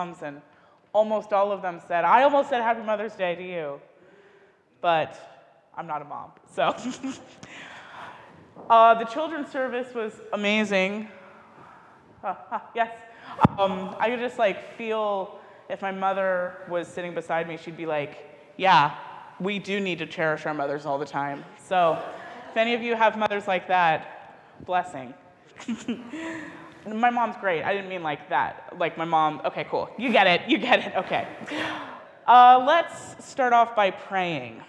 [0.00, 0.40] moms, and
[0.92, 3.80] almost all of them said, I almost said Happy Mother's Day to you,
[4.80, 5.18] but
[5.76, 6.30] I'm not a mom.
[6.54, 6.62] So
[8.70, 11.08] uh, the children's service was amazing.
[12.22, 12.96] Uh, uh, yes.
[13.58, 17.86] Um, I could just like feel if my mother was sitting beside me, she'd be
[17.86, 18.24] like,
[18.56, 18.94] Yeah,
[19.40, 21.44] we do need to cherish our mothers all the time.
[21.66, 22.00] So
[22.50, 25.12] if any of you have mothers like that, blessing.
[26.94, 27.62] my mom's great.
[27.62, 28.72] I didn't mean like that.
[28.78, 29.88] Like my mom, okay, cool.
[29.98, 30.48] You get it.
[30.48, 30.94] You get it.
[30.96, 31.26] Okay.
[32.26, 34.62] Uh, let's start off by praying.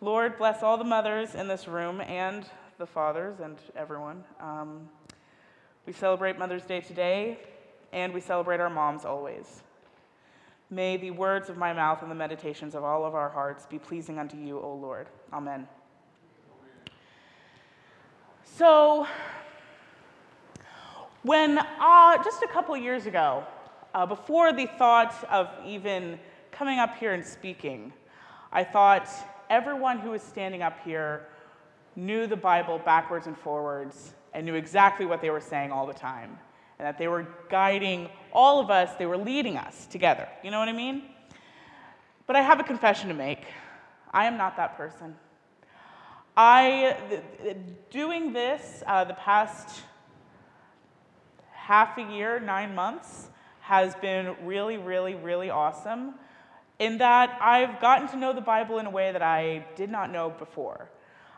[0.00, 2.44] Lord, bless all the mothers in this room and
[2.78, 4.22] the fathers and everyone.
[4.40, 4.88] Um,
[5.86, 7.38] we celebrate Mother's Day today,
[7.92, 9.62] and we celebrate our moms always.
[10.70, 13.78] May the words of my mouth and the meditations of all of our hearts be
[13.78, 15.08] pleasing unto you, O Lord.
[15.32, 15.68] Amen.
[18.56, 19.08] So,
[21.24, 23.42] when uh, just a couple years ago,
[23.92, 26.20] uh, before the thought of even
[26.52, 27.92] coming up here and speaking,
[28.52, 29.08] I thought
[29.50, 31.26] everyone who was standing up here
[31.96, 35.92] knew the Bible backwards and forwards and knew exactly what they were saying all the
[35.92, 36.38] time,
[36.78, 40.28] and that they were guiding all of us, they were leading us together.
[40.44, 41.02] You know what I mean?
[42.28, 43.46] But I have a confession to make
[44.12, 45.16] I am not that person.
[46.36, 46.96] I,
[47.90, 49.82] doing this uh, the past
[51.52, 53.28] half a year, nine months,
[53.60, 56.14] has been really, really, really awesome
[56.78, 60.10] in that I've gotten to know the Bible in a way that I did not
[60.10, 60.88] know before.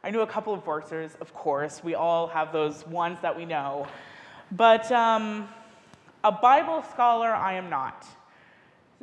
[0.02, 1.84] I knew a couple of verses, of course.
[1.84, 3.86] We all have those ones that we know.
[4.50, 5.48] But um,
[6.24, 8.06] a Bible scholar, I am not.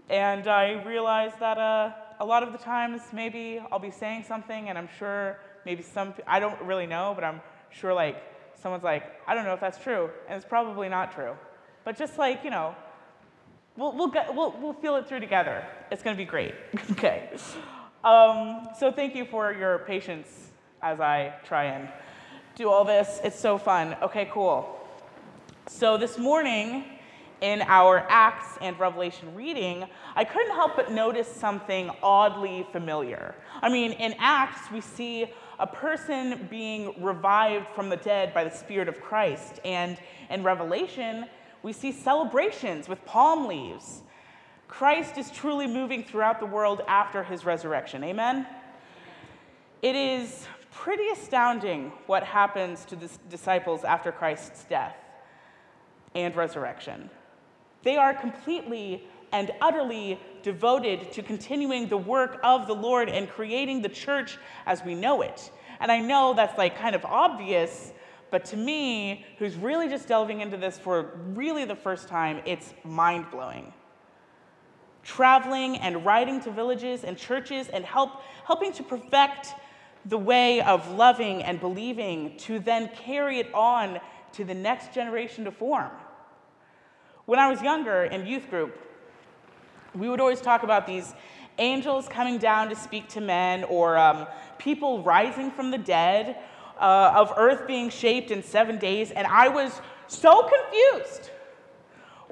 [0.10, 4.70] And I realize that uh, a lot of the times maybe I'll be saying something
[4.70, 8.22] and I'm sure maybe some, I don't really know, but I'm sure like
[8.62, 11.34] someone's like, I don't know if that's true, and it's probably not true.
[11.84, 12.76] But just like, you know,
[13.76, 15.66] we'll, we'll, get, we'll, we'll feel it through together.
[15.92, 16.54] It's going to be great.
[16.92, 17.30] okay.
[18.04, 20.28] Um, so thank you for your patience
[20.82, 21.90] as I try and
[22.56, 23.20] do all this.
[23.24, 23.96] It's so fun.
[24.02, 24.80] Okay, cool.
[25.68, 26.86] So this morning,
[27.42, 33.36] in our Acts and Revelation reading, I couldn't help but notice something oddly familiar.
[33.62, 35.28] I mean, in Acts, we see
[35.64, 39.62] a person being revived from the dead by the Spirit of Christ.
[39.64, 39.98] And
[40.30, 41.26] in Revelation,
[41.64, 44.02] we see celebrations with palm leaves.
[44.68, 48.04] Christ is truly moving throughout the world after his resurrection.
[48.04, 48.46] Amen?
[49.82, 54.98] It is pretty astounding what happens to the disciples after Christ's death
[56.14, 57.10] and resurrection.
[57.84, 63.82] They are completely and utterly devoted to continuing the work of the Lord and creating
[63.82, 65.52] the church as we know it.
[65.80, 67.92] And I know that's like kind of obvious,
[68.30, 72.74] but to me, who's really just delving into this for really the first time, it's
[72.84, 73.74] mind blowing.
[75.02, 79.50] Traveling and writing to villages and churches and help, helping to perfect
[80.06, 84.00] the way of loving and believing to then carry it on
[84.34, 85.92] to the next generation to form.
[87.26, 88.78] When I was younger in youth group,
[89.96, 91.14] we would always talk about these
[91.58, 94.26] angels coming down to speak to men, or um,
[94.58, 96.38] people rising from the dead,
[96.80, 101.30] uh, of earth being shaped in seven days, and I was so confused.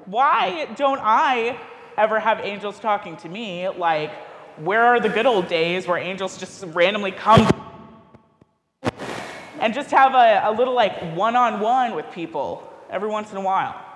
[0.06, 1.58] Why don't I
[1.96, 3.68] ever have angels talking to me?
[3.68, 4.12] Like,
[4.56, 7.48] where are the good old days where angels just randomly come
[9.60, 13.36] and just have a, a little like one on one with people every once in
[13.36, 13.91] a while?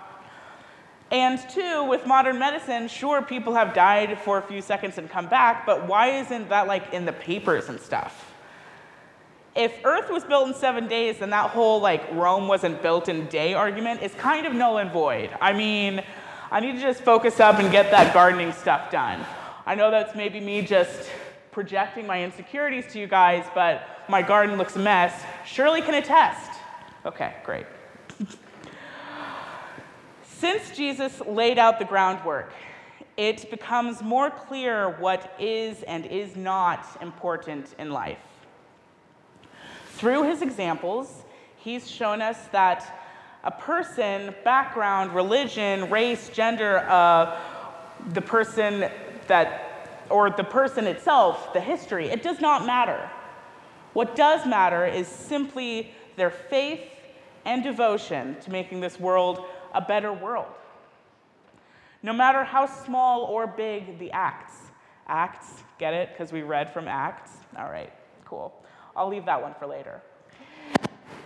[1.11, 5.29] And two, with modern medicine, sure, people have died for a few seconds and come
[5.29, 8.33] back, but why isn't that like in the papers and stuff?
[9.55, 13.23] If Earth was built in seven days, then that whole like Rome wasn't built in
[13.23, 15.31] a day argument is kind of null and void.
[15.41, 16.03] I mean,
[16.51, 19.25] I need to just focus up and get that gardening stuff done.
[19.65, 21.09] I know that's maybe me just
[21.53, 25.25] projecting my insecurities to you guys, but my garden looks a mess.
[25.47, 26.51] Shirley can attest.
[27.07, 27.67] Okay, great.
[30.39, 32.53] Since Jesus laid out the groundwork,
[33.17, 38.19] it becomes more clear what is and is not important in life.
[39.93, 41.23] Through his examples,
[41.57, 43.01] he's shown us that
[43.45, 47.41] a person, background, religion, race, gender, uh,
[48.13, 48.91] the person
[49.29, 53.09] that, or the person itself, the history, it does not matter.
[53.95, 56.83] What does matter is simply their faith
[57.47, 60.47] and devotion to making this world a better world.
[62.03, 64.55] No matter how small or big the acts.
[65.07, 66.09] Acts, get it?
[66.13, 67.33] Because we read from Acts?
[67.57, 67.93] All right,
[68.25, 68.53] cool.
[68.97, 70.01] I'll leave that one for later.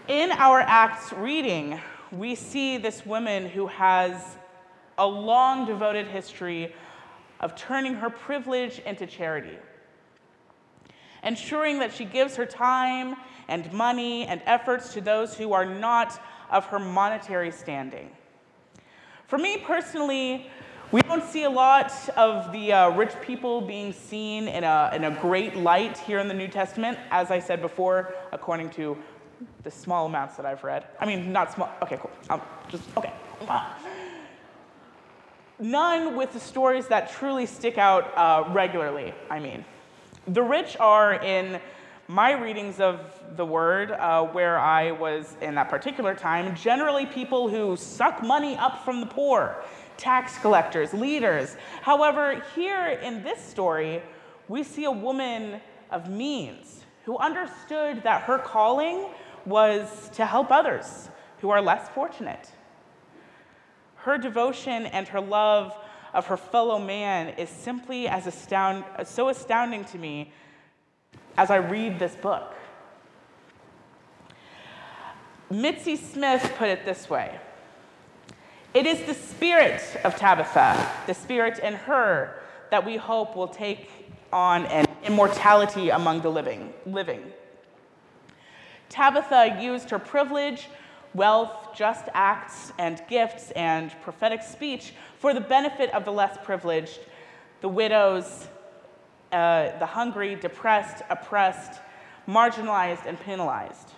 [0.09, 1.81] In our Acts reading,
[2.11, 4.37] we see this woman who has
[4.99, 6.75] a long devoted history
[7.39, 9.57] of turning her privilege into charity,
[11.23, 13.17] ensuring that she gives her time
[13.49, 16.21] and money and efforts to those who are not
[16.51, 18.11] of her monetary standing.
[19.31, 20.49] For me personally,
[20.91, 25.05] we don't see a lot of the uh, rich people being seen in a, in
[25.05, 28.99] a great light here in the New Testament, as I said before, according to
[29.63, 30.85] the small amounts that I've read.
[30.99, 31.71] I mean, not small.
[31.81, 32.11] Okay, cool.
[32.29, 33.13] Um, just, okay.
[35.61, 39.65] None with the stories that truly stick out uh, regularly, I mean.
[40.27, 41.61] The rich are in
[42.11, 42.99] my readings of
[43.37, 48.57] the word, uh, where I was in that particular time, generally people who suck money
[48.57, 49.63] up from the poor,
[49.97, 51.57] tax collectors, leaders.
[51.83, 54.03] However, here in this story,
[54.49, 55.61] we see a woman
[55.93, 59.07] of means who understood that her calling
[59.47, 61.09] was to help others
[61.39, 62.51] who are less fortunate.
[63.95, 65.77] Her devotion and her love
[66.13, 70.33] of her fellow man is simply as astound, so astounding to me
[71.41, 72.55] as I read this book.
[75.49, 77.41] Mitzi Smith put it this way
[78.75, 83.91] It is the spirit of Tabitha, the spirit in her, that we hope will take
[84.31, 86.75] on an immortality among the living.
[86.85, 87.23] living.
[88.91, 90.69] Tabitha used her privilege,
[91.15, 97.01] wealth, just acts, and gifts and prophetic speech for the benefit of the less privileged,
[97.63, 98.47] the widows,
[99.33, 101.81] uh, the hungry, depressed, oppressed,
[102.29, 103.93] marginalized, and penalized.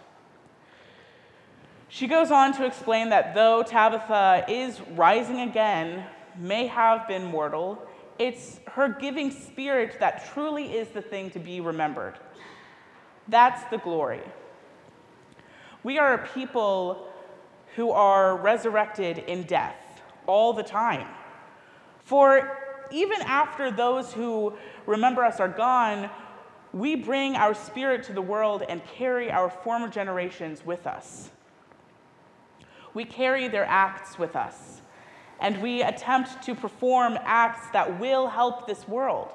[1.88, 6.04] She goes on to explain that though Tabitha is rising again,
[6.38, 7.86] may have been mortal,
[8.18, 12.14] it's her giving spirit that truly is the thing to be remembered.
[13.28, 14.22] That's the glory.
[15.82, 17.08] We are a people
[17.76, 19.76] who are resurrected in death
[20.26, 21.08] all the time.
[22.04, 22.58] For
[22.92, 24.52] even after those who
[24.86, 26.10] remember us are gone,
[26.72, 31.30] we bring our spirit to the world and carry our former generations with us.
[32.94, 34.82] We carry their acts with us,
[35.40, 39.28] and we attempt to perform acts that will help this world.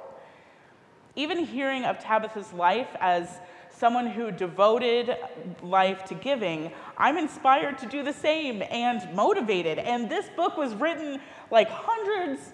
[1.16, 3.40] Even hearing of Tabitha's life as
[3.72, 5.16] someone who devoted
[5.62, 9.80] life to giving, I'm inspired to do the same and motivated.
[9.80, 11.20] And this book was written
[11.52, 12.54] like hundreds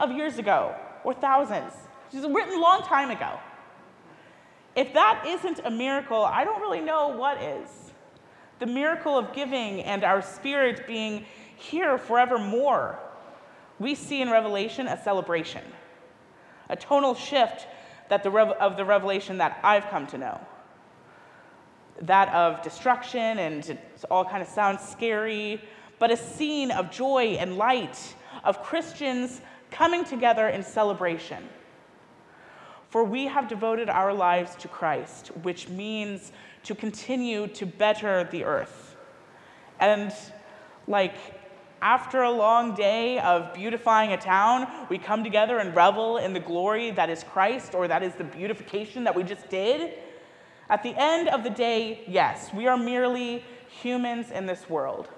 [0.00, 1.72] of years ago or thousands.
[2.12, 3.38] Was written a long time ago.
[4.74, 7.68] If that isn't a miracle, I don't really know what is.
[8.58, 11.26] The miracle of giving and our spirit being
[11.56, 12.98] here forevermore.
[13.78, 15.64] We see in Revelation a celebration,
[16.70, 17.66] a tonal shift
[18.08, 20.40] that the of the revelation that I've come to know
[22.02, 25.60] that of destruction and it all kind of sounds scary,
[25.98, 28.14] but a scene of joy and light,
[28.44, 29.40] of Christians
[29.70, 31.48] coming together in celebration.
[32.88, 36.32] For we have devoted our lives to Christ, which means
[36.64, 38.96] to continue to better the earth.
[39.80, 40.12] And
[40.86, 41.14] like
[41.82, 46.40] after a long day of beautifying a town, we come together and revel in the
[46.40, 49.92] glory that is Christ, or that is the beautification that we just did.
[50.70, 55.08] At the end of the day, yes, we are merely humans in this world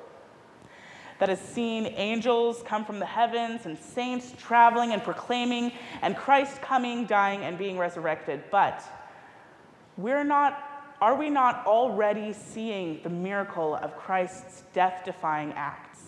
[1.18, 5.72] that has seen angels come from the heavens and saints traveling and proclaiming,
[6.02, 8.44] and Christ coming, dying, and being resurrected.
[8.50, 8.82] But
[9.96, 15.98] we're not, are we not already seeing the miracle of Christ's death defying acts?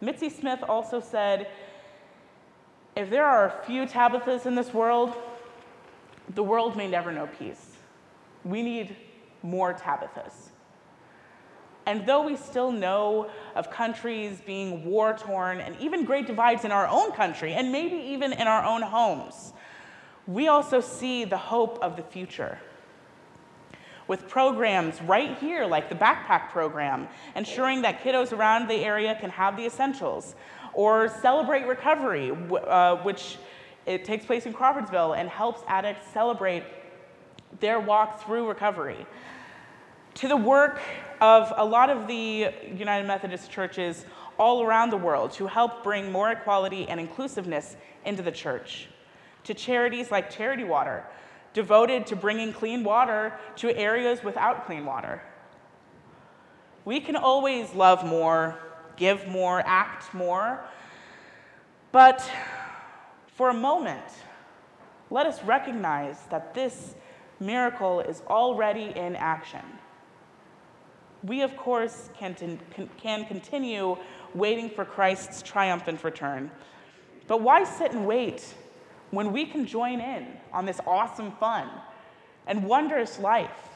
[0.00, 1.48] Mitzi Smith also said
[2.94, 5.14] if there are a few Tabithas in this world,
[6.34, 7.76] the world may never know peace.
[8.44, 8.96] We need
[9.42, 10.51] more Tabithas.
[11.86, 16.70] And though we still know of countries being war torn and even great divides in
[16.70, 19.52] our own country and maybe even in our own homes,
[20.26, 22.58] we also see the hope of the future.
[24.06, 29.30] With programs right here, like the backpack program, ensuring that kiddos around the area can
[29.30, 30.34] have the essentials,
[30.74, 32.30] or Celebrate Recovery,
[32.66, 33.38] uh, which
[33.86, 36.64] it takes place in Crawfordsville and helps addicts celebrate
[37.60, 39.06] their walk through recovery,
[40.14, 40.80] to the work
[41.20, 44.04] of a lot of the United Methodist churches
[44.38, 48.88] all around the world to help bring more equality and inclusiveness into the church,
[49.44, 51.04] to charities like Charity Water,
[51.54, 55.22] devoted to bringing clean water to areas without clean water.
[56.84, 58.58] We can always love more,
[58.96, 60.64] give more, act more,
[61.92, 62.28] but
[63.28, 64.04] for a moment,
[65.10, 66.94] let us recognize that this
[67.38, 69.60] miracle is already in action.
[71.22, 72.58] We, of course, can,
[72.98, 73.96] can continue
[74.34, 76.50] waiting for Christ's triumphant return.
[77.28, 78.54] But why sit and wait
[79.10, 81.68] when we can join in on this awesome fun
[82.46, 83.68] and wondrous life?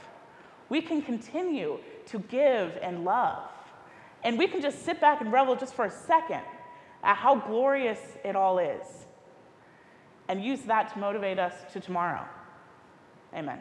[0.68, 3.48] We can continue to give and love.
[4.24, 6.42] And we can just sit back and revel just for a second
[7.04, 9.06] at how glorious it all is
[10.28, 12.24] and use that to motivate us to tomorrow.
[13.34, 13.60] Amen.